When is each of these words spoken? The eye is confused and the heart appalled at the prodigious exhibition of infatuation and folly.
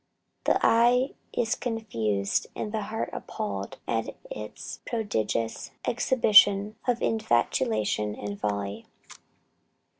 The 0.45 0.57
eye 0.65 1.11
is 1.31 1.53
confused 1.53 2.47
and 2.55 2.71
the 2.71 2.81
heart 2.85 3.11
appalled 3.13 3.77
at 3.87 4.05
the 4.31 4.49
prodigious 4.83 5.69
exhibition 5.85 6.75
of 6.87 7.03
infatuation 7.03 8.15
and 8.15 8.39
folly. 8.41 8.87